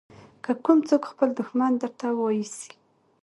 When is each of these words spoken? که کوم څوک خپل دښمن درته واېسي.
که 0.43 0.51
کوم 0.65 0.79
څوک 0.87 1.03
خپل 1.11 1.29
دښمن 1.39 1.71
درته 1.81 2.07
واېسي. 2.17 2.71